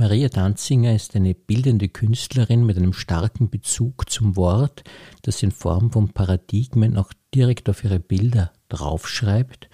[0.00, 4.84] Maria Danzinger ist eine bildende Künstlerin mit einem starken Bezug zum Wort,
[5.22, 9.68] das in Form von Paradigmen auch direkt auf ihre Bilder draufschreibt.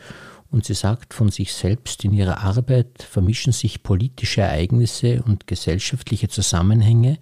[0.50, 6.28] Und sie sagt von sich selbst, in ihrer Arbeit vermischen sich politische Ereignisse und gesellschaftliche
[6.28, 7.18] Zusammenhänge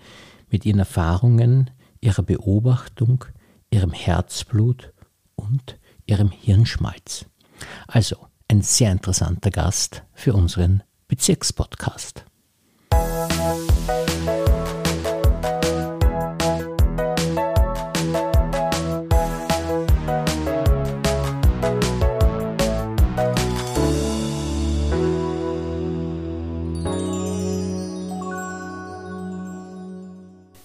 [0.49, 3.25] mit ihren Erfahrungen, ihrer Beobachtung,
[3.73, 4.93] ihrem Herzblut
[5.35, 5.77] und
[6.07, 7.27] ihrem Hirnschmalz.
[7.89, 12.27] Also ein sehr interessanter Gast für unseren Bezirkspodcast.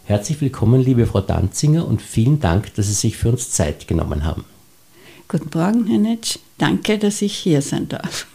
[0.06, 4.24] Herzlich willkommen, liebe Frau Danzinger, und vielen Dank, dass Sie sich für uns Zeit genommen
[4.24, 4.46] haben.
[5.28, 6.40] Guten Morgen, Herr Netsch.
[6.58, 8.26] Danke, dass ich hier sein darf.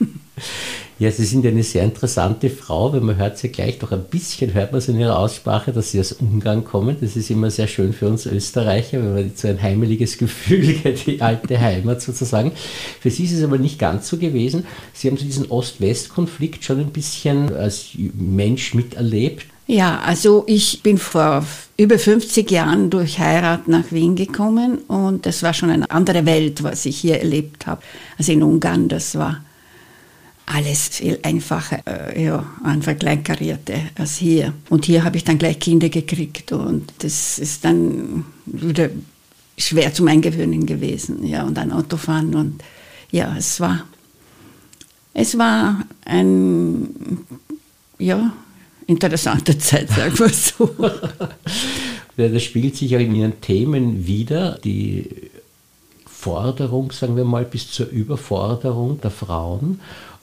[1.03, 4.55] Ja, Sie sind eine sehr interessante Frau, weil man hört sie gleich doch ein bisschen,
[4.55, 6.97] hört man es in Ihrer Aussprache, dass Sie aus Ungarn kommen.
[7.01, 11.21] Das ist immer sehr schön für uns Österreicher, wenn man so ein heimeliges Gefühl, die
[11.21, 12.53] alte Heimat sozusagen.
[13.01, 14.65] Für Sie ist es aber nicht ganz so gewesen.
[14.93, 19.47] Sie haben so diesen Ost-West-Konflikt schon ein bisschen als Mensch miterlebt.
[19.67, 21.45] Ja, also ich bin vor
[21.77, 26.63] über 50 Jahren durch Heirat nach Wien gekommen und das war schon eine andere Welt,
[26.63, 27.83] was ich hier erlebt habe.
[28.19, 29.41] Also in Ungarn, das war
[30.47, 34.53] alles viel einfacher, äh, ja, einfach kleinkarierte als hier.
[34.69, 38.91] Und hier habe ich dann gleich Kinder gekriegt und das ist dann wieder
[39.57, 42.63] schwer zum Eingewöhnen gewesen, ja, und ein Autofahren und
[43.11, 43.85] ja, es war,
[45.15, 46.89] es war ein,
[47.99, 48.33] ja,
[48.87, 50.75] interessante Zeit, sagen wir so.
[52.17, 55.31] das spiegelt sich auch in Ihren Themen wieder, die
[56.07, 59.81] Forderung, sagen wir mal, bis zur Überforderung der Frauen.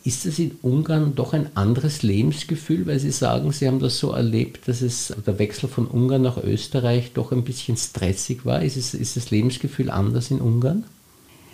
[0.09, 4.09] Ist es in Ungarn doch ein anderes Lebensgefühl, weil Sie sagen, Sie haben das so
[4.09, 8.63] erlebt, dass es der Wechsel von Ungarn nach Österreich doch ein bisschen stressig war?
[8.63, 10.83] Ist, es, ist das Lebensgefühl anders in Ungarn?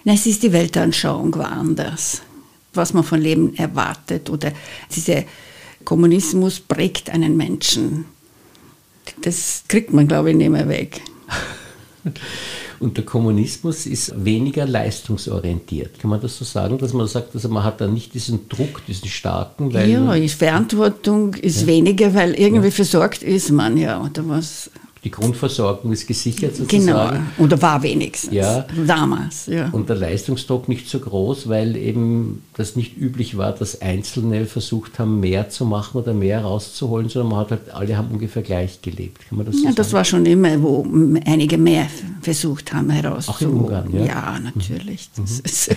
[0.05, 2.21] Nein, es ist die Weltanschauung war anders.
[2.73, 4.53] Was man von Leben erwartet oder
[4.95, 5.25] diese
[5.83, 8.05] Kommunismus prägt einen Menschen.
[9.21, 11.01] Das kriegt man, glaube ich, nicht mehr weg.
[12.79, 15.99] Und der Kommunismus ist weniger leistungsorientiert.
[15.99, 18.85] Kann man das so sagen, dass man sagt, also man hat da nicht diesen Druck,
[18.85, 19.73] diesen starken?
[19.73, 21.67] Weil ja, Verantwortung ist ja.
[21.67, 22.71] weniger, weil irgendwie ja.
[22.71, 24.69] versorgt ist man ja oder was
[25.05, 26.85] die Grundversorgung ist gesichert sozusagen.
[26.85, 28.65] Genau, oder war wenigstens ja.
[28.87, 29.45] damals.
[29.45, 29.69] Ja.
[29.69, 34.97] Und der Leistungsdruck nicht so groß, weil eben das nicht üblich war, dass Einzelne versucht
[34.97, 38.81] haben, mehr zu machen oder mehr rauszuholen, sondern man hat halt, alle haben ungefähr gleich
[38.81, 39.29] gelebt.
[39.29, 39.75] Kann man das so ja, sagen?
[39.75, 40.83] das war schon immer, wo
[41.25, 41.87] einige mehr
[42.23, 43.27] versucht haben herauszuholen.
[43.27, 44.05] Auch in Ungarn, ja?
[44.05, 45.09] Ja, natürlich.
[45.15, 45.21] Mhm.
[45.21, 45.75] Das, ist,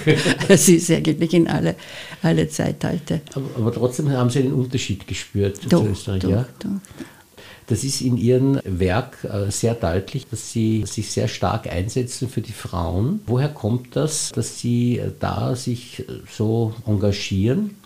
[0.48, 1.76] das ist eigentlich in alle,
[2.22, 3.20] alle Zeitalter.
[3.34, 6.46] Aber, aber, trotzdem haben Sie einen Unterschied gespürt doch, zu Österreich, doch, ja?
[6.60, 6.70] Doch.
[7.68, 12.40] Das ist in Ihrem Werk äh, sehr deutlich, dass Sie sich sehr stark einsetzen für
[12.40, 13.20] die Frauen.
[13.26, 17.76] Woher kommt das, dass Sie da sich so engagieren?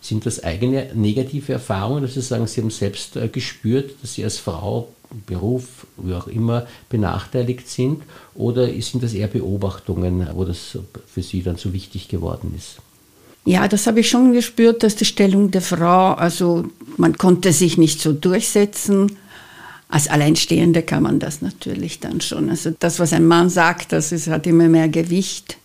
[0.00, 4.22] Sind das eigene negative Erfahrungen, dass Sie sagen, Sie haben selbst äh, gespürt, dass Sie
[4.22, 4.88] als Frau,
[5.26, 8.02] Beruf, wie auch immer, benachteiligt sind?
[8.36, 10.78] Oder sind das eher Beobachtungen, wo das
[11.12, 12.76] für Sie dann so wichtig geworden ist?
[13.44, 16.64] Ja, das habe ich schon gespürt, dass die Stellung der Frau, also
[16.96, 19.16] man konnte sich nicht so durchsetzen
[19.92, 22.48] als Alleinstehende kann man das natürlich dann schon.
[22.48, 25.58] Also das, was ein Mann sagt, das ist, hat immer mehr Gewicht.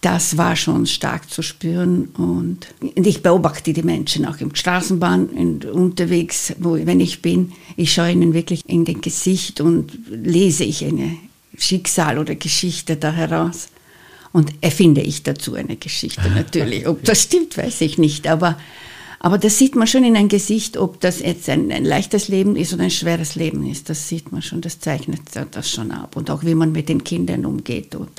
[0.00, 2.06] Das war schon stark zu spüren.
[2.16, 7.52] Und ich beobachte die Menschen auch im Straßenbahn und unterwegs, wo, wenn ich bin.
[7.76, 11.16] Ich schaue ihnen wirklich in den Gesicht und lese ich eine
[11.56, 13.68] Schicksal oder Geschichte da heraus.
[14.32, 16.88] Und erfinde ich dazu eine Geschichte natürlich.
[16.88, 18.26] Ob das stimmt, weiß ich nicht.
[18.26, 18.58] Aber
[19.22, 22.56] aber das sieht man schon in ein Gesicht, ob das jetzt ein, ein leichtes Leben
[22.56, 23.90] ist oder ein schweres Leben ist.
[23.90, 25.20] Das sieht man schon, das zeichnet
[25.50, 26.16] das schon ab.
[26.16, 28.10] Und auch wie man mit den Kindern umgeht und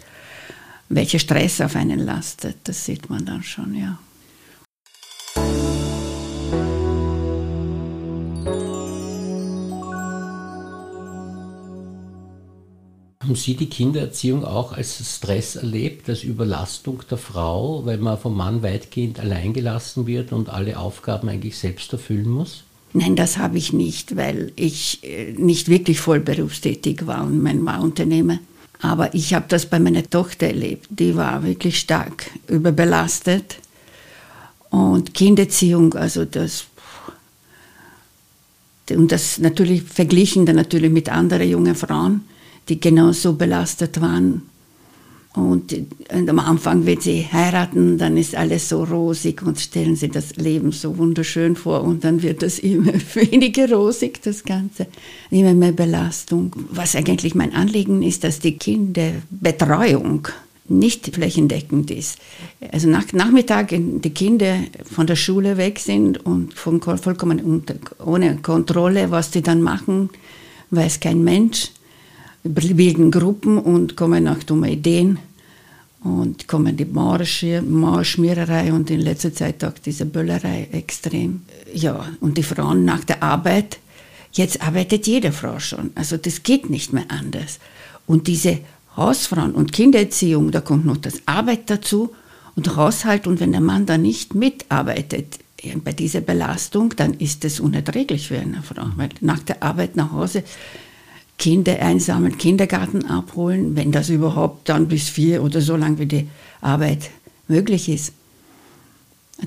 [0.90, 3.98] welcher Stress auf einen lastet, das sieht man dann schon, ja.
[13.32, 18.36] Haben Sie die Kindererziehung auch als Stress erlebt, als Überlastung der Frau, weil man vom
[18.36, 22.66] Mann weitgehend alleingelassen wird und alle Aufgaben eigentlich selbst erfüllen muss?
[22.92, 27.62] Nein, das habe ich nicht, weil ich äh, nicht wirklich voll berufstätig war und mein
[27.62, 28.40] Mann Unternehmer.
[28.82, 30.88] Aber ich habe das bei meiner Tochter erlebt.
[30.90, 33.60] Die war wirklich stark überbelastet.
[34.72, 36.66] Und Kindererziehung, also das.
[38.90, 42.26] Und das natürlich verglichen dann natürlich mit anderen jungen Frauen
[42.69, 44.43] die genauso belastet waren.
[45.34, 45.73] Und,
[46.13, 50.35] und, am Anfang, wenn sie heiraten, dann ist alles so rosig und stellen sie das
[50.35, 54.87] Leben so wunderschön vor und dann wird das immer weniger rosig, das Ganze,
[55.29, 56.52] immer mehr Belastung.
[56.72, 60.28] Was eigentlich mein Anliegen ist, dass die Kinderbetreuung
[60.67, 62.17] nicht flächendeckend ist.
[62.72, 67.63] Also nach Nachmittag die Kinder von der Schule weg sind und von, vollkommen
[68.03, 70.09] ohne Kontrolle, was die dann machen,
[70.72, 71.72] weiß kein Mensch
[72.43, 75.20] bilden Gruppen und kommen nach dumme Ideen
[76.03, 81.41] und kommen die Mauerschmiererei und in letzter Zeit auch diese Böllerei extrem.
[81.73, 83.78] Ja, und die Frauen nach der Arbeit,
[84.32, 87.59] jetzt arbeitet jede Frau schon, also das geht nicht mehr anders.
[88.08, 88.59] Und diese
[88.97, 92.11] Hausfrauen und Kindererziehung, da kommt noch das Arbeit dazu
[92.55, 95.40] und Haushalt und wenn der Mann da nicht mitarbeitet,
[95.84, 100.11] bei dieser Belastung, dann ist es unerträglich für eine Frau, weil nach der Arbeit nach
[100.11, 100.44] Hause
[101.41, 106.28] Kinder einsammeln, Kindergarten abholen, wenn das überhaupt dann bis vier oder so lange wie die
[106.61, 107.09] Arbeit
[107.47, 108.14] möglich ist.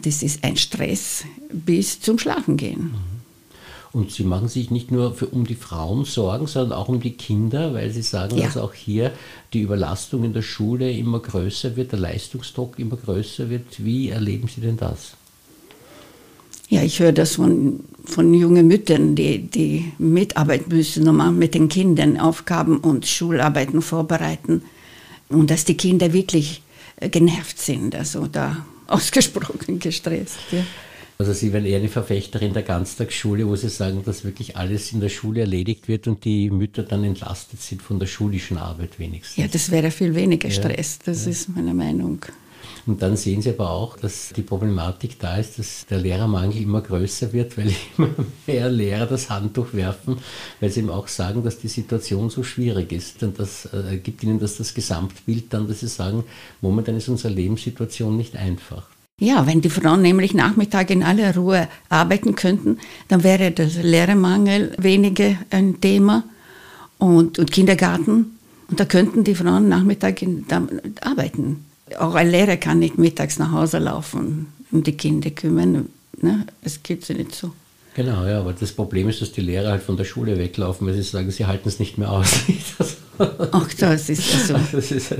[0.03, 2.83] Das ist ein Stress bis zum Schlafengehen.
[2.83, 3.15] Mhm.
[3.93, 7.13] Und Sie machen sich nicht nur für, um die Frauen Sorgen, sondern auch um die
[7.13, 8.47] Kinder, weil Sie sagen, ja.
[8.47, 9.13] dass auch hier
[9.53, 13.85] die Überlastung in der Schule immer größer wird, der Leistungsdruck immer größer wird.
[13.85, 15.13] Wie erleben Sie denn das?
[16.75, 21.69] Ja, ich höre das von, von jungen Müttern, die, die mitarbeiten müssen, um mit den
[21.69, 24.63] Kindern Aufgaben und Schularbeiten vorbereiten.
[25.29, 26.63] Und dass die Kinder wirklich
[27.01, 30.39] genervt sind, also da ausgesprochen gestresst.
[30.51, 30.65] Ja.
[31.17, 34.99] Also Sie wären eher eine Verfechterin der Ganztagsschule, wo Sie sagen, dass wirklich alles in
[34.99, 39.37] der Schule erledigt wird und die Mütter dann entlastet sind von der schulischen Arbeit wenigstens.
[39.37, 41.31] Ja, das wäre viel weniger Stress, das ja.
[41.31, 42.19] ist meine Meinung.
[42.87, 46.81] Und dann sehen Sie aber auch, dass die Problematik da ist, dass der Lehrermangel immer
[46.81, 48.11] größer wird, weil immer
[48.47, 50.19] mehr Lehrer das Handtuch werfen,
[50.61, 53.23] weil sie eben auch sagen, dass die Situation so schwierig ist.
[53.23, 56.25] Und das äh, gibt ihnen das, das Gesamtbild dann, dass sie sagen,
[56.61, 58.87] momentan ist unsere Lebenssituation nicht einfach.
[59.21, 64.73] Ja, wenn die Frauen nämlich Nachmittag in aller Ruhe arbeiten könnten, dann wäre der Lehrermangel
[64.77, 66.25] weniger ein Thema
[66.99, 68.39] und, und Kindergarten.
[68.69, 70.45] Und da könnten die Frauen Nachmittag in,
[71.01, 71.65] arbeiten.
[71.99, 75.89] Auch ein Lehrer kann nicht mittags nach Hause laufen und um die Kinder kümmern.
[76.21, 76.47] Ne?
[76.63, 77.53] Das geht sie nicht so.
[77.95, 80.95] Genau, ja, aber das Problem ist, dass die Lehrer halt von der Schule weglaufen, weil
[80.95, 82.41] sie sagen, sie halten es nicht mehr aus.
[83.19, 84.55] Ach, das ist ja so.
[84.73, 85.15] Das ist,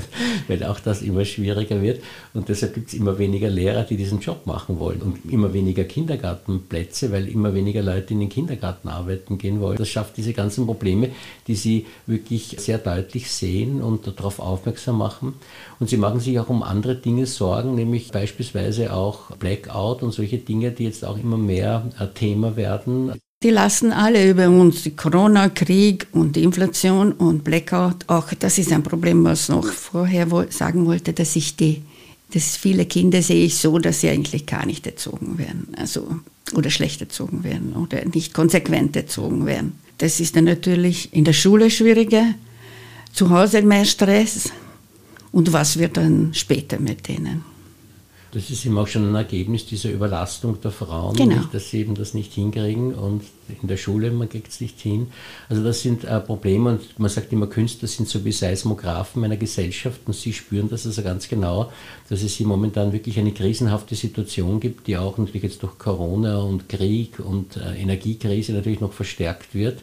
[0.49, 4.19] weil auch das immer schwieriger wird und deshalb gibt es immer weniger Lehrer, die diesen
[4.19, 9.39] Job machen wollen und immer weniger Kindergartenplätze, weil immer weniger Leute in den Kindergarten arbeiten
[9.39, 9.77] gehen wollen.
[9.77, 11.11] Das schafft diese ganzen Probleme,
[11.47, 15.35] die sie wirklich sehr deutlich sehen und darauf aufmerksam machen.
[15.79, 20.39] Und sie machen sich auch um andere Dinge Sorgen, nämlich beispielsweise auch Blackout und solche
[20.39, 22.64] Dinge, die jetzt auch immer mehr Thema werden.
[23.43, 28.05] Die lassen alle über uns, die Corona, Krieg und Inflation und Blackout.
[28.07, 31.83] Auch das ist ein Problem, was noch vorher sagen wollte, dass ich die,
[32.33, 36.21] dass viele Kinder sehe ich so, dass sie eigentlich gar nicht erzogen werden, also
[36.55, 39.79] oder schlecht erzogen werden oder nicht konsequent erzogen werden.
[39.99, 42.35] Das ist dann natürlich in der Schule schwieriger,
[43.13, 44.51] zu Hause mehr Stress
[45.33, 47.45] und was wird dann später mit denen.
[48.35, 51.37] Das ist eben auch schon ein Ergebnis dieser Überlastung der Frauen, genau.
[51.37, 53.23] nicht, dass sie eben das nicht hinkriegen und
[53.63, 55.13] in der Schule, man kriegt es nicht hin.
[55.49, 59.37] Also das sind äh, Probleme und man sagt immer, Künstler sind so wie Seismographen einer
[59.37, 61.71] Gesellschaft und sie spüren das also ganz genau,
[62.09, 66.39] dass es hier momentan wirklich eine krisenhafte Situation gibt, die auch natürlich jetzt durch Corona
[66.39, 69.81] und Krieg und äh, Energiekrise natürlich noch verstärkt wird.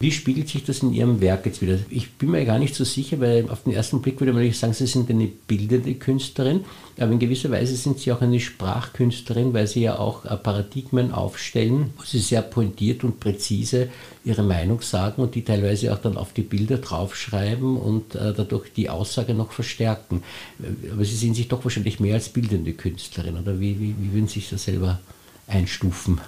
[0.00, 1.78] Wie spiegelt sich das in Ihrem Werk jetzt wieder?
[1.90, 4.58] Ich bin mir gar nicht so sicher, weil auf den ersten Blick würde man nicht
[4.58, 6.64] sagen, Sie sind eine bildende Künstlerin,
[6.98, 11.12] aber in gewisser Weise sind Sie auch eine Sprachkünstlerin, weil Sie ja auch äh, Paradigmen
[11.12, 13.88] aufstellen, wo Sie sehr pointiert und präzise
[14.24, 18.72] Ihre Meinung sagen und die teilweise auch dann auf die Bilder draufschreiben und äh, dadurch
[18.72, 20.22] die Aussage noch verstärken.
[20.92, 24.28] Aber Sie sehen sich doch wahrscheinlich mehr als bildende Künstlerin, oder wie, wie, wie würden
[24.28, 25.00] Sie sich das selber
[25.48, 26.20] einstufen?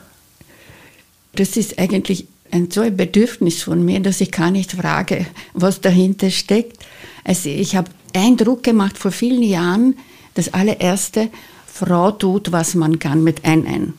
[1.36, 5.80] Das ist eigentlich ein so ein Bedürfnis von mir, dass ich gar nicht frage, was
[5.80, 6.84] dahinter steckt.
[7.24, 9.96] Also ich habe Eindruck gemacht vor vielen Jahren,
[10.34, 11.28] das allererste,
[11.66, 13.94] Frau tut, was man kann mit ein ein.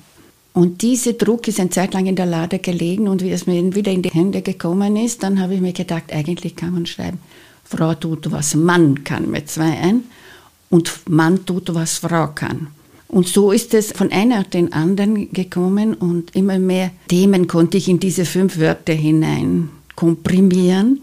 [0.54, 3.74] Und dieser Druck ist eine Zeit lang in der Lade gelegen und wie es mir
[3.74, 7.20] wieder in die Hände gekommen ist, dann habe ich mir gedacht, eigentlich kann man schreiben,
[7.64, 10.04] Frau tut, was Mann kann mit zwei ein
[10.70, 12.68] und Mann tut, was Frau kann.
[13.12, 17.90] Und so ist es von einer den anderen gekommen und immer mehr Themen konnte ich
[17.90, 21.02] in diese fünf Wörter hinein komprimieren.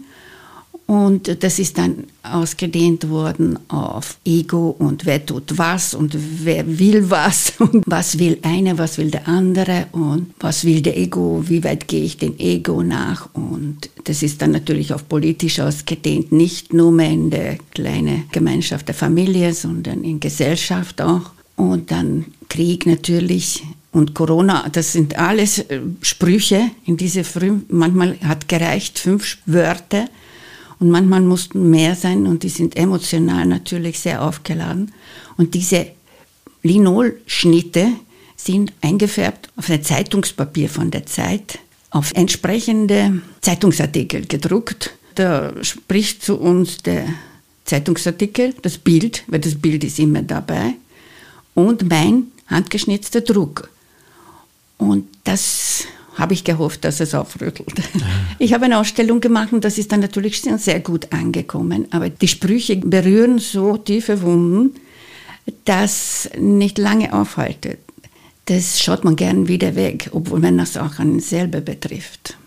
[0.87, 7.11] Und das ist dann ausgedehnt worden auf Ego und wer tut was und wer will
[7.11, 11.63] was und was will einer, was will der andere und was will der Ego, wie
[11.63, 13.29] weit gehe ich dem Ego nach.
[13.35, 18.87] Und das ist dann natürlich auch politisch ausgedehnt, nicht nur mehr in der kleinen Gemeinschaft
[18.87, 21.33] der Familie, sondern in Gesellschaft auch.
[21.59, 28.17] Und dann Krieg natürlich und Corona, das sind alles äh, Sprüche in diese früh, manchmal
[28.23, 30.07] hat gereicht fünf Wörter
[30.79, 34.93] und manchmal mussten mehr sein und die sind emotional natürlich sehr aufgeladen.
[35.35, 35.87] Und diese
[36.63, 37.89] Linolschnitte
[38.37, 44.91] sind eingefärbt auf ein Zeitungspapier von der Zeit, auf entsprechende Zeitungsartikel gedruckt.
[45.15, 47.05] Da spricht zu uns der
[47.65, 50.75] Zeitungsartikel, das Bild, weil das Bild ist immer dabei,
[51.53, 53.69] und mein handgeschnitzter Druck.
[54.77, 57.73] Und das habe ich gehofft, dass es aufrüttelt.
[58.41, 61.87] Ich habe eine Ausstellung gemacht und das ist dann natürlich sehr gut angekommen.
[61.91, 64.75] Aber die Sprüche berühren so tiefe Wunden,
[65.65, 67.79] dass nicht lange aufhaltet.
[68.45, 72.37] Das schaut man gern wieder weg, obwohl man das auch einen selber betrifft.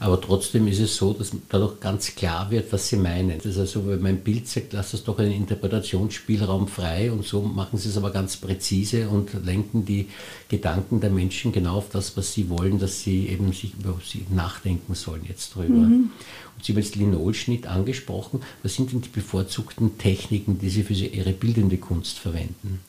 [0.00, 3.36] Aber trotzdem ist es so, dass dadurch ganz klar wird, was sie meinen.
[3.36, 7.42] Das ist also, wenn mein Bild sagt, lass es doch einen Interpretationsspielraum frei und so
[7.42, 10.08] machen sie es aber ganz präzise und lenken die
[10.48, 14.24] Gedanken der Menschen genau auf das, was sie wollen, dass sie eben sich über sie
[14.30, 15.74] nachdenken sollen jetzt drüber.
[15.74, 16.10] Mhm.
[16.56, 18.40] Und Sie haben jetzt Linolschnitt angesprochen.
[18.62, 22.80] Was sind denn die bevorzugten Techniken, die Sie für Ihre bildende Kunst verwenden?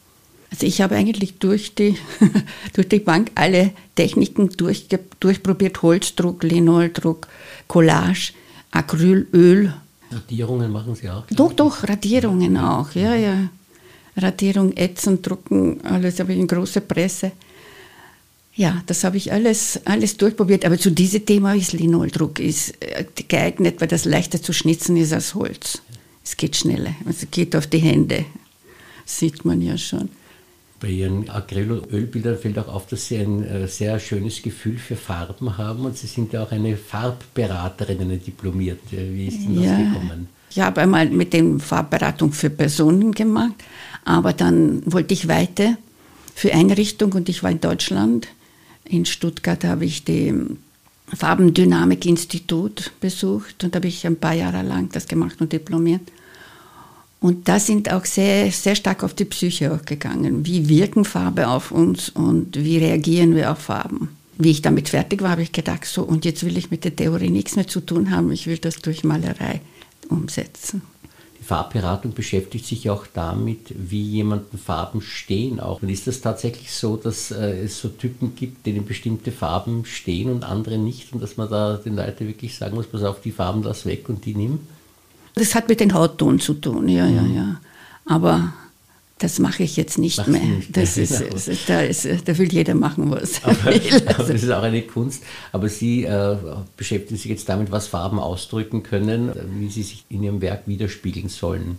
[0.51, 1.97] Also ich habe eigentlich durch die,
[2.73, 4.87] durch die Bank alle Techniken durch,
[5.19, 5.81] durchprobiert.
[5.81, 7.27] Holzdruck, Linoldruck,
[7.67, 8.33] Collage,
[8.71, 9.73] Acrylöl.
[10.11, 11.23] Radierungen machen Sie auch?
[11.31, 13.49] Doch, doch, Radierungen auch, ja, ja.
[14.17, 17.31] Radierung, Ätzen, Drucken, alles habe ich in großer Presse.
[18.53, 20.65] Ja, das habe ich alles, alles durchprobiert.
[20.65, 25.13] Aber zu diesem Thema ist Linoldruck ist äh, geeignet, weil das leichter zu schnitzen ist
[25.13, 25.81] als Holz.
[26.23, 28.25] Es geht schneller, also geht auf die Hände.
[29.05, 30.09] Das sieht man ja schon.
[30.81, 35.57] Bei Ihren Acrylölbildern fällt auch auf, dass Sie ein äh, sehr schönes Gefühl für Farben
[35.59, 38.97] haben und Sie sind ja auch eine Farbberaterin, eine diplomierte.
[39.13, 39.77] Wie ist denn das ja.
[39.77, 40.27] gekommen?
[40.49, 43.53] Ich habe einmal mit dem Farbberatung für Personen gemacht,
[44.03, 45.77] aber dann wollte ich weiter
[46.33, 48.27] für Einrichtung und ich war in Deutschland.
[48.83, 50.33] In Stuttgart habe ich das
[51.15, 56.01] Farbendynamik-Institut besucht und habe ich ein paar Jahre lang das gemacht und diplomiert.
[57.21, 60.43] Und da sind auch sehr, sehr stark auf die Psyche auch gegangen.
[60.43, 64.09] Wie wirken Farbe auf uns und wie reagieren wir auf Farben?
[64.39, 66.95] Wie ich damit fertig war, habe ich gedacht, so, und jetzt will ich mit der
[66.95, 69.61] Theorie nichts mehr zu tun haben, ich will das durch Malerei
[70.09, 70.81] umsetzen.
[71.39, 75.83] Die Farbberatung beschäftigt sich auch damit, wie jemanden Farben stehen auch.
[75.83, 80.31] Und ist das tatsächlich so, dass äh, es so Typen gibt, denen bestimmte Farben stehen
[80.31, 83.31] und andere nicht und dass man da den Leuten wirklich sagen muss, pass auf, die
[83.31, 84.61] Farben lass weg und die nimm?
[85.35, 87.35] Das hat mit den Hautton zu tun, ja, ja, mhm.
[87.35, 87.61] ja.
[88.05, 88.53] Aber
[89.21, 90.41] das mache ich jetzt nicht Mach's mehr.
[90.41, 91.23] Nicht das ist,
[91.67, 94.07] da, ist, da will jeder machen, was er will.
[94.07, 94.33] Also.
[94.33, 95.23] Das ist auch eine Kunst.
[95.51, 96.37] Aber Sie äh,
[96.75, 101.29] beschäftigen sich jetzt damit, was Farben ausdrücken können, wie sie sich in Ihrem Werk widerspiegeln
[101.29, 101.77] sollen.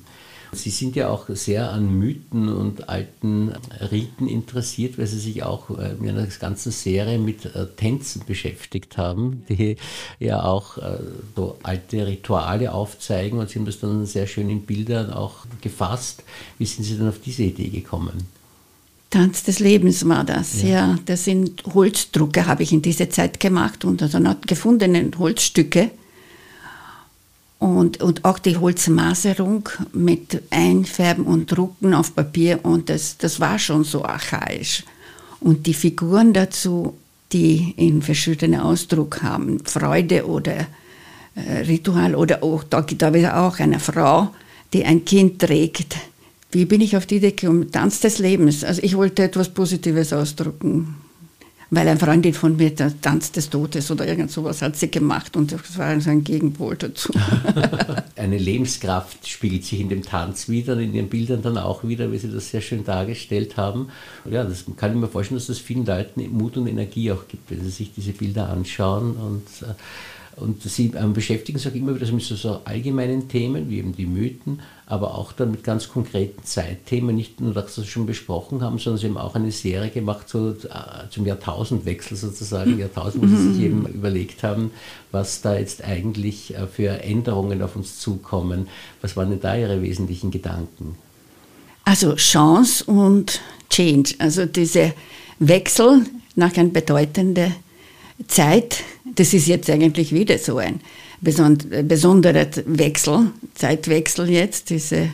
[0.55, 3.53] Sie sind ja auch sehr an Mythen und alten
[3.91, 8.99] Riten interessiert, weil Sie sich auch äh, in einer ganzen Serie mit äh, Tänzen beschäftigt
[8.99, 9.77] haben, die
[10.21, 10.99] ja auch äh,
[11.35, 16.23] so alte Rituale aufzeigen und Sie haben das dann sehr schön in Bildern auch gefasst.
[16.59, 18.27] Wie sind Sie dann auf diese Idee gekommen?
[19.09, 20.69] Tanz des Lebens war das, ja.
[20.69, 20.99] ja.
[21.07, 25.91] Das sind Holzdrucke, habe ich in dieser Zeit gemacht und also gefundene Holzstücke
[27.63, 33.57] und, und auch die Holzmaserung mit Einfärben und Drucken auf Papier und das, das war
[33.57, 34.83] schon so archaisch.
[35.39, 36.95] Und die Figuren dazu,
[37.33, 40.67] die in verschiedenen Ausdruck haben, Freude oder
[41.37, 44.31] äh, Ritual oder auch, da gibt es auch eine Frau,
[44.73, 45.95] die ein Kind trägt.
[46.51, 47.71] Wie bin ich auf die Idee gekommen?
[47.71, 48.65] Tanz des Lebens.
[48.65, 50.97] Also ich wollte etwas Positives ausdrucken
[51.73, 55.35] weil eine Freundin von mir, der Tanz des Todes oder irgend sowas hat sie gemacht
[55.39, 57.11] und das war so ein Gegenpol dazu.
[58.17, 62.19] Eine Lebenskraft spiegelt sich in dem Tanz wieder, in den Bildern dann auch wieder, wie
[62.19, 63.89] Sie das sehr schön dargestellt haben.
[64.31, 67.51] Ja, das kann ich mir vorstellen, dass das vielen Leuten Mut und Energie auch gibt,
[67.51, 69.73] wenn sie sich diese Bilder anschauen und äh,
[70.37, 74.07] und sie ähm, beschäftigen sich auch immer wieder mit so, allgemeinen Themen, wie eben die
[74.07, 78.63] Mythen, aber auch dann mit ganz konkreten Zeitthemen, nicht nur das, was wir schon besprochen
[78.63, 83.27] haben, sondern sie haben auch eine Serie gemacht so, äh, zum Jahrtausendwechsel sozusagen, Jahrtausend, wo
[83.27, 84.71] sie sich eben überlegt haben,
[85.11, 88.69] was da jetzt eigentlich äh, für Änderungen auf uns zukommen.
[89.03, 90.97] Was waren denn da Ihre wesentlichen Gedanken?
[91.85, 94.95] Also Chance und Change, also diese
[95.39, 97.55] Wechsel nach einer bedeutenden
[98.29, 98.85] Zeit.
[99.15, 100.81] Das ist jetzt eigentlich wieder so ein
[101.21, 105.11] besonderer Wechsel, Zeitwechsel jetzt, diese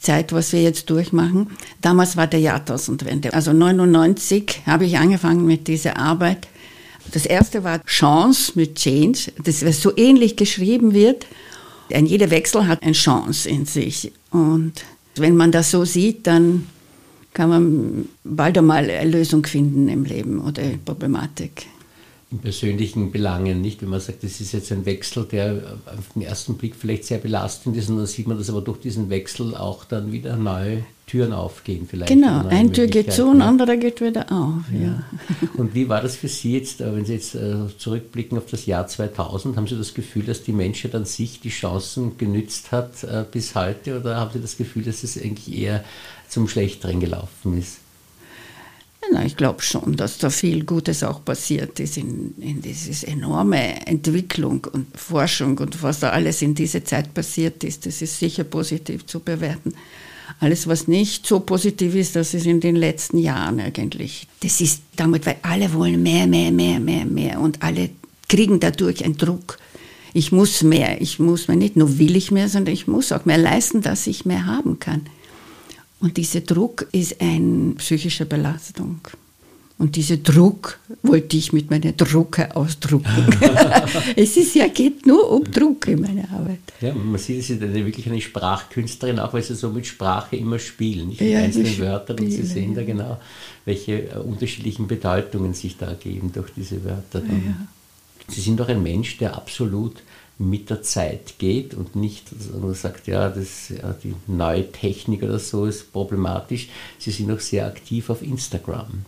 [0.00, 1.50] Zeit, was wir jetzt durchmachen.
[1.80, 3.32] Damals war der Jahrtausendwende.
[3.32, 6.48] Also 99 habe ich angefangen mit dieser Arbeit.
[7.12, 11.26] Das erste war Chance mit Change, das so ähnlich geschrieben wird.
[11.92, 14.12] Ein jeder Wechsel hat eine Chance in sich.
[14.30, 14.72] Und
[15.16, 16.66] wenn man das so sieht, dann
[17.34, 21.66] kann man bald einmal eine Lösung finden im Leben oder Problematik
[22.38, 23.82] persönlichen Belangen, nicht?
[23.82, 27.18] Wenn man sagt, das ist jetzt ein Wechsel, der auf den ersten Blick vielleicht sehr
[27.18, 30.84] belastend ist, und dann sieht man, dass aber durch diesen Wechsel auch dann wieder neue
[31.06, 32.10] Türen aufgehen vielleicht.
[32.10, 34.62] Genau, eine Tür geht zu und andere geht wieder auf.
[34.72, 34.80] Ja.
[34.80, 35.04] ja.
[35.58, 38.64] Und wie war das für Sie jetzt, äh, wenn Sie jetzt äh, zurückblicken auf das
[38.64, 43.04] Jahr 2000, haben Sie das Gefühl, dass die Menschheit an sich die Chancen genützt hat
[43.04, 45.84] äh, bis heute oder haben Sie das Gefühl, dass es eigentlich eher
[46.28, 47.78] zum Schlechteren gelaufen ist?
[49.10, 53.86] Na, ich glaube schon, dass da viel Gutes auch passiert ist in, in diese enorme
[53.86, 57.84] Entwicklung und Forschung und was da alles in dieser Zeit passiert ist.
[57.84, 59.74] Das ist sicher positiv zu bewerten.
[60.40, 64.28] Alles, was nicht so positiv ist, das ist in den letzten Jahren eigentlich.
[64.40, 67.90] Das ist damit, weil alle wollen mehr, mehr, mehr, mehr, mehr und alle
[68.28, 69.58] kriegen dadurch einen Druck.
[70.14, 73.24] Ich muss mehr, ich muss mehr, nicht nur will ich mehr, sondern ich muss auch
[73.24, 75.02] mehr leisten, dass ich mehr haben kann.
[76.02, 79.00] Und dieser Druck ist eine psychische Belastung.
[79.78, 83.26] Und dieser Druck wollte ich mit meiner Drucke ausdrucken.
[84.16, 86.58] es ist ja, geht nur um Druck in meiner Arbeit.
[86.80, 90.58] Ja, man sieht, Sie sind wirklich eine Sprachkünstlerin, auch weil Sie so mit Sprache immer
[90.58, 92.18] spielen, nicht mit ja, einzelnen Wörtern.
[92.18, 93.20] Und Sie sehen da genau,
[93.64, 97.20] welche äh, unterschiedlichen Bedeutungen sich da ergeben durch diese Wörter.
[97.20, 97.66] Ja.
[98.28, 100.02] Sie sind doch ein Mensch, der absolut
[100.38, 105.38] mit der Zeit geht und nicht sondern sagt, ja, das, ja, die neue Technik oder
[105.38, 106.68] so ist problematisch.
[106.98, 109.04] Sie sind auch sehr aktiv auf Instagram.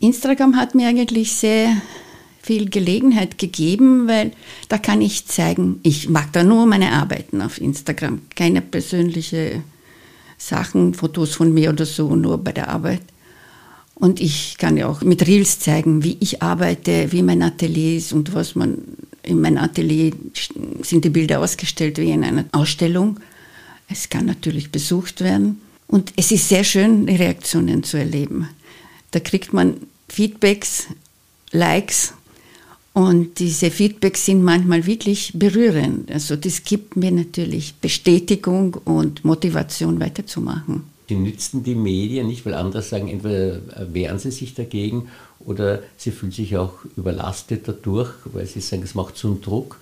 [0.00, 1.76] Instagram hat mir eigentlich sehr
[2.42, 4.32] viel Gelegenheit gegeben, weil
[4.68, 9.62] da kann ich zeigen, ich mag da nur meine Arbeiten auf Instagram, keine persönliche
[10.38, 13.02] Sachen, Fotos von mir oder so, nur bei der Arbeit.
[13.94, 18.12] Und ich kann ja auch mit Reels zeigen, wie ich arbeite, wie mein Atelier ist
[18.12, 18.78] und was man
[19.22, 20.12] in meinem Atelier
[20.82, 23.20] sind die Bilder ausgestellt wie in einer Ausstellung.
[23.88, 25.60] Es kann natürlich besucht werden.
[25.86, 28.48] Und es ist sehr schön, die Reaktionen zu erleben.
[29.10, 29.76] Da kriegt man
[30.08, 30.86] Feedbacks,
[31.52, 32.14] Likes
[32.94, 36.10] und diese Feedbacks sind manchmal wirklich berührend.
[36.10, 40.84] Also das gibt mir natürlich Bestätigung und Motivation weiterzumachen.
[41.08, 43.60] Sie nützen die Medien nicht, weil andere sagen, entweder
[43.92, 45.08] wehren sie sich dagegen
[45.40, 49.78] oder sie fühlen sich auch überlastet dadurch, weil sie sagen, es macht so einen Druck,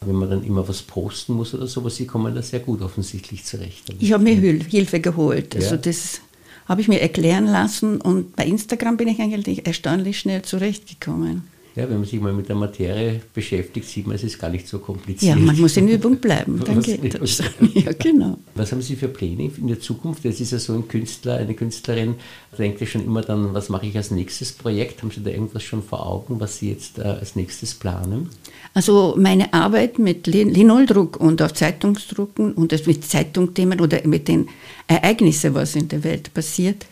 [0.00, 2.80] wenn man dann immer was posten muss oder so, aber sie kommen da sehr gut
[2.82, 3.84] offensichtlich zurecht.
[3.98, 5.54] Ich habe mir Hilfe geholt.
[5.54, 5.76] Also ja.
[5.76, 6.20] das
[6.66, 11.42] habe ich mir erklären lassen und bei Instagram bin ich eigentlich erstaunlich schnell zurechtgekommen.
[11.76, 14.66] Ja, wenn man sich mal mit der Materie beschäftigt, sieht man, es ist gar nicht
[14.66, 15.38] so kompliziert.
[15.38, 17.42] Ja, man muss in Übung bleiben, dann geht das.
[17.74, 18.38] Ja, genau.
[18.56, 20.24] Was haben Sie für Pläne in der Zukunft?
[20.24, 22.16] Jetzt ist ja so ein Künstler, eine Künstlerin,
[22.58, 25.02] denkt ja schon immer dann, was mache ich als nächstes Projekt?
[25.02, 28.28] Haben Sie da irgendwas schon vor Augen, was Sie jetzt äh, als nächstes planen?
[28.74, 34.48] Also meine Arbeit mit Linoldruck und auf Zeitungsdrucken und mit Zeitungsthemen oder mit den
[34.86, 36.86] Ereignissen, was in der Welt passiert,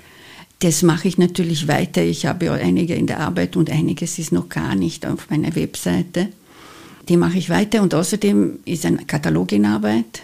[0.61, 2.03] das mache ich natürlich weiter.
[2.03, 5.55] Ich habe ja einige in der Arbeit und einiges ist noch gar nicht auf meiner
[5.55, 6.29] Webseite.
[7.09, 10.23] Die mache ich weiter und außerdem ist ein Katalog in Arbeit.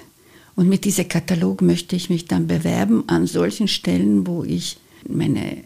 [0.57, 4.77] Und mit diesem Katalog möchte ich mich dann bewerben an solchen Stellen, wo ich
[5.09, 5.65] meine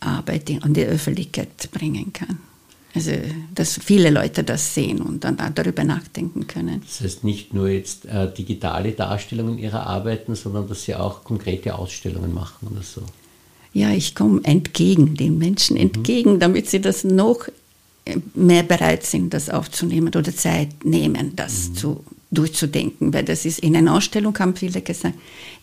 [0.00, 2.38] Arbeit in die Öffentlichkeit bringen kann.
[2.94, 3.12] Also,
[3.54, 6.80] dass viele Leute das sehen und dann darüber nachdenken können.
[6.84, 11.74] Das heißt nicht nur jetzt äh, digitale Darstellungen ihrer Arbeiten, sondern dass sie auch konkrete
[11.74, 13.02] Ausstellungen machen oder so
[13.78, 15.82] ja, ich komme entgegen, den Menschen mhm.
[15.82, 17.48] entgegen, damit sie das noch
[18.04, 21.74] äh, mehr bereit sind, das aufzunehmen oder Zeit nehmen, das mhm.
[21.74, 23.12] zu, durchzudenken.
[23.12, 25.14] Weil das ist, in einer Ausstellung haben viele gesagt,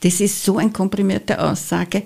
[0.01, 2.04] das ist so eine komprimierte Aussage,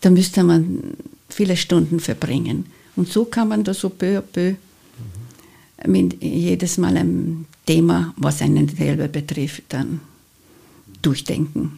[0.00, 0.94] da müsste man
[1.28, 2.66] viele Stunden verbringen.
[2.96, 4.50] Und so kann man das so peu à peu
[5.84, 5.92] mhm.
[5.92, 10.00] mit jedes Mal ein Thema, was einen selber betrifft, dann
[11.00, 11.76] durchdenken.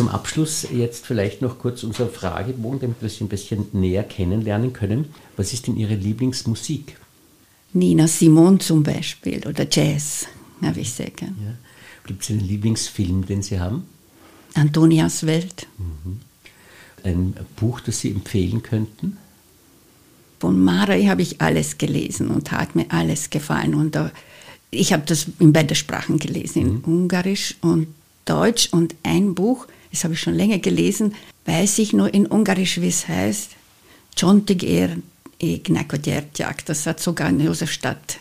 [0.00, 4.72] Zum Abschluss jetzt vielleicht noch kurz unser Fragebogen, damit wir Sie ein bisschen näher kennenlernen
[4.72, 5.12] können.
[5.36, 6.96] Was ist denn Ihre Lieblingsmusik?
[7.74, 10.26] Nina Simon zum Beispiel oder Jazz,
[10.62, 11.36] habe ich sehr gern.
[11.44, 11.52] Ja.
[12.06, 13.84] Gibt es einen Lieblingsfilm, den Sie haben?
[14.54, 15.66] Antonias Welt.
[15.76, 16.20] Mhm.
[17.04, 19.18] Ein Buch, das Sie empfehlen könnten?
[20.38, 23.74] Von Marei habe ich alles gelesen und hat mir alles gefallen.
[23.74, 23.98] Und
[24.70, 26.84] ich habe das in beiden Sprachen gelesen, in mhm.
[26.84, 27.88] Ungarisch und
[28.24, 31.14] Deutsch und ein Buch, das habe ich schon länger gelesen,
[31.46, 33.50] weiß ich nur in Ungarisch, wie es heißt.
[34.16, 36.64] Csontig a gyertyák.
[36.66, 38.18] Das hat sogar in Josefstadt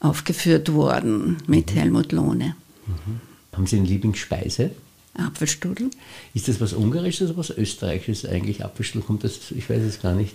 [0.00, 1.78] aufgeführt worden mit mhm.
[1.78, 2.56] Helmut Lohne.
[2.86, 3.20] Mhm.
[3.52, 4.70] Haben Sie eine Lieblingsspeise?
[5.14, 5.90] Apfelstrudel.
[6.34, 8.64] Ist das was Ungarisches oder was Österreichisches eigentlich?
[8.64, 10.34] Apfelstrudel kommt das, ich weiß es gar nicht.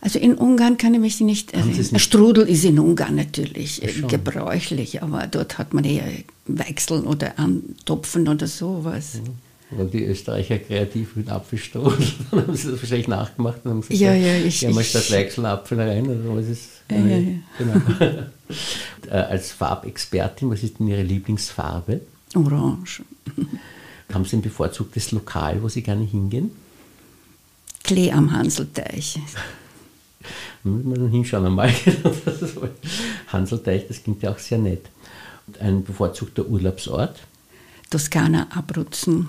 [0.00, 1.78] Also in Ungarn kann ich mich nicht erinnern.
[1.78, 2.00] Nicht?
[2.00, 4.08] Strudel ist in Ungarn natürlich Schon.
[4.08, 6.04] gebräuchlich, aber dort hat man eher
[6.46, 9.14] Weichseln oder Antopfen oder sowas.
[9.14, 9.30] Mhm.
[9.76, 12.06] Waren die Österreicher kreativ mit Apfelstrudel?
[12.30, 15.10] Dann haben sie das wahrscheinlich nachgemacht und haben gesagt, ja, ja, ich, ja, mal statt
[15.10, 16.06] Weichseln Apfel rein.
[16.06, 17.38] Oder was ist, ja, ja, ja.
[17.58, 17.80] Genau.
[19.10, 22.00] Äh, als Farbexpertin, was ist denn Ihre Lieblingsfarbe?
[22.34, 23.02] Orange.
[24.12, 26.50] Haben Sie ein bevorzugtes Lokal, wo Sie gerne hingehen?
[27.82, 29.18] Klee am Hanselteich.
[30.62, 31.72] Da müssen wir dann hinschauen einmal.
[33.28, 34.86] Hanselteich, das klingt ja auch sehr nett.
[35.60, 37.20] Ein bevorzugter Urlaubsort?
[37.90, 39.28] Toskana, Abruzzen.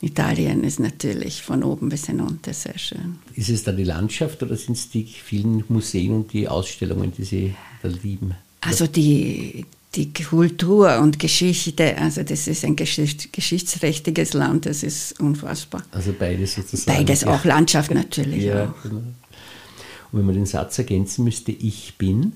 [0.00, 3.18] Italien ist natürlich von oben bis hinunter sehr schön.
[3.34, 7.24] Ist es da die Landschaft oder sind es die vielen Museen und die Ausstellungen, die
[7.24, 8.34] Sie da lieben?
[8.60, 15.20] Also die, die Kultur und Geschichte, also das ist ein geschichts geschichtsträchtiges Land, das ist
[15.20, 15.84] unfassbar.
[15.90, 16.98] Also beides sozusagen.
[16.98, 17.34] Beides, ja.
[17.34, 18.44] auch Landschaft natürlich.
[18.44, 18.82] Ja, auch.
[18.82, 18.96] Genau.
[18.96, 22.34] Und wenn man den Satz ergänzen müsste, ich bin?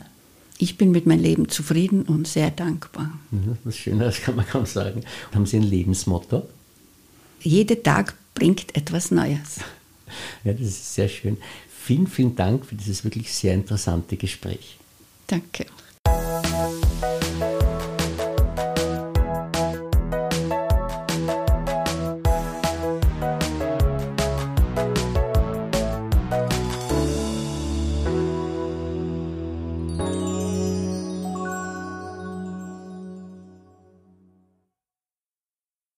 [0.58, 3.12] Ich bin mit meinem Leben zufrieden und sehr dankbar.
[3.62, 5.02] Was Schönes kann man kaum sagen.
[5.32, 6.48] Haben Sie ein Lebensmotto?
[7.40, 9.60] Jeder Tag bringt etwas Neues.
[10.42, 11.36] Ja, das ist sehr schön.
[11.68, 14.78] Vielen, vielen Dank für dieses wirklich sehr interessante Gespräch.
[15.26, 15.66] Danke.